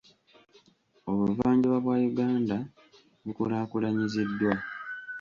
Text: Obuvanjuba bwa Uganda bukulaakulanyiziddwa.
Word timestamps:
Obuvanjuba 1.11 1.77
bwa 1.83 1.95
Uganda 2.09 2.55
bukulaakulanyiziddwa. 3.23 4.53